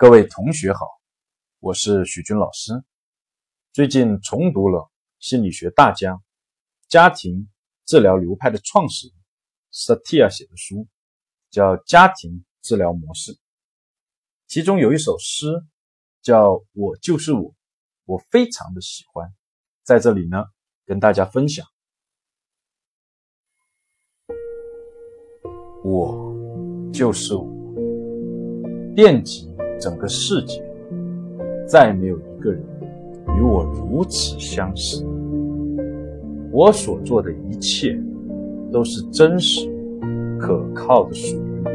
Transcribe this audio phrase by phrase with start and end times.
[0.00, 0.86] 各位同学好，
[1.58, 2.72] 我是许军老师。
[3.70, 6.22] 最近重读了心理学大家、
[6.88, 7.50] 家庭
[7.84, 9.16] 治疗流派的创始人
[9.70, 10.88] 萨提亚写的书，
[11.50, 13.34] 叫《家庭治疗模式》。
[14.46, 15.44] 其中有一首诗
[16.22, 17.50] 叫《我就是我》，
[18.06, 19.30] 我非常的喜欢，
[19.82, 20.46] 在这里呢
[20.86, 21.66] 跟大家分享。
[25.84, 27.44] 我就是我，
[28.96, 29.49] 遍及
[29.80, 30.62] 整个世界，
[31.66, 32.62] 再没有一个人
[33.36, 35.04] 与我如此相似。
[36.52, 37.98] 我所做的一切，
[38.70, 39.68] 都是真实、
[40.38, 41.70] 可靠的属于我，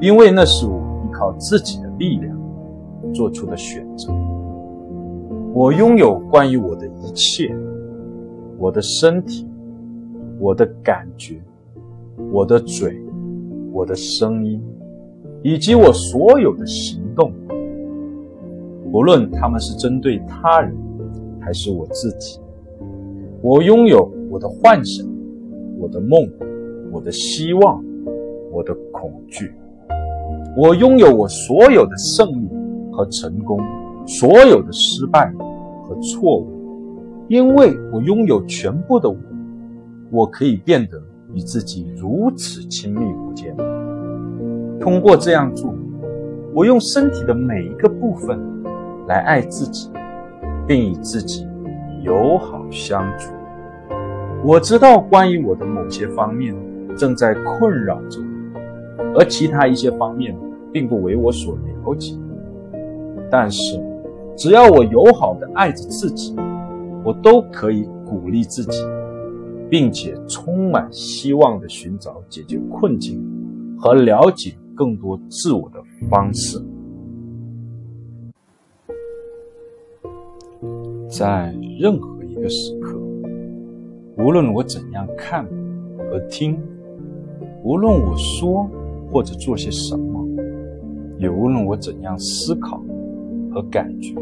[0.00, 2.38] 因为那是我依靠自己的力量
[3.12, 4.12] 做出的选择。
[5.52, 7.52] 我拥有关于我的一切，
[8.56, 9.46] 我的身体，
[10.38, 11.42] 我的感觉。
[12.32, 13.00] 我的嘴，
[13.72, 14.60] 我的声音，
[15.42, 17.32] 以及我所有的行动，
[18.90, 20.76] 不论他们是针对他人
[21.40, 22.40] 还是我自己，
[23.40, 25.06] 我拥有我的幻想，
[25.78, 26.28] 我的梦，
[26.92, 27.84] 我的希望，
[28.52, 29.52] 我的恐惧，
[30.56, 32.48] 我拥有我所有的胜利
[32.92, 33.60] 和成功，
[34.06, 35.32] 所有的失败
[35.84, 36.46] 和错误，
[37.28, 39.16] 因为我拥有全部的我，
[40.10, 41.00] 我可以变得。
[41.34, 43.54] 与自己如此亲密无间，
[44.80, 45.74] 通过这样做，
[46.54, 48.38] 我用身体的每一个部分
[49.06, 49.90] 来爱自己，
[50.66, 51.46] 并与自己
[52.02, 53.32] 友好相处。
[54.44, 56.54] 我知道关于我的某些方面
[56.96, 58.20] 正在困扰着
[59.14, 60.36] 我，而其他一些方面
[60.72, 62.14] 并不为我所了解。
[63.30, 63.80] 但是，
[64.36, 66.34] 只要我友好的爱着自己，
[67.04, 68.82] 我都可以鼓励自己。
[69.70, 73.22] 并且充满希望的寻找解决困境
[73.78, 76.62] 和了解更多自我的方式。
[81.10, 82.96] 在任何一个时刻，
[84.18, 85.44] 无论我怎样看
[85.98, 86.56] 和听，
[87.64, 88.70] 无论我说
[89.10, 90.24] 或者做些什么，
[91.18, 92.80] 也无论我怎样思考
[93.52, 94.14] 和感觉，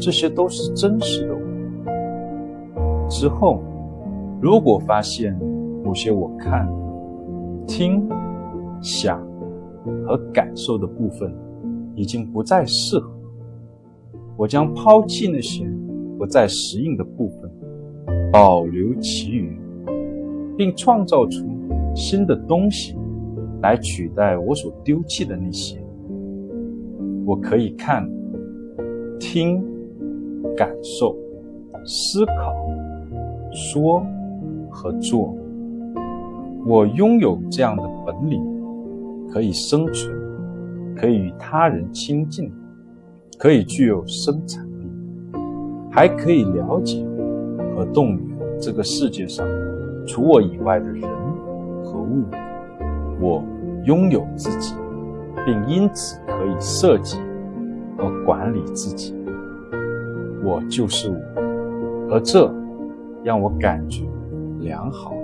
[0.00, 3.08] 这些都是真实的我。
[3.08, 3.62] 之后。
[4.40, 5.34] 如果发现
[5.82, 6.68] 某些我看、
[7.66, 8.06] 听、
[8.82, 9.26] 想
[10.06, 11.34] 和感受的部分
[11.94, 13.10] 已经不再适合，
[14.36, 15.64] 我将抛弃那些
[16.18, 17.50] 不再适应的部分，
[18.32, 19.58] 保留其余，
[20.56, 21.46] 并创造出
[21.94, 22.96] 新的东西
[23.62, 25.78] 来取代我所丢弃的那些。
[27.24, 28.10] 我可以看、
[29.18, 29.64] 听、
[30.56, 31.16] 感受、
[31.84, 32.54] 思考、
[33.52, 34.02] 说。
[34.76, 35.32] 和做，
[36.66, 38.42] 我拥有这样的本领，
[39.32, 40.14] 可以生存，
[40.96, 42.52] 可以与他人亲近，
[43.38, 44.88] 可以具有生产力，
[45.90, 47.04] 还可以了解
[47.74, 49.46] 和动员这个世界上
[50.06, 51.02] 除我以外的人
[51.82, 52.24] 和物。
[53.20, 53.42] 我
[53.84, 54.74] 拥有自己，
[55.44, 57.18] 并因此可以设计
[57.96, 59.14] 和管理自己。
[60.44, 62.52] 我就是我，而这
[63.22, 64.04] 让我感觉。
[64.60, 65.14] 良好。